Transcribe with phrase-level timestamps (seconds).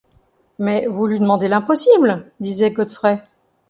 [0.57, 2.27] Mais vous lui demandez l’impossible!
[2.39, 3.21] disait Godfrey.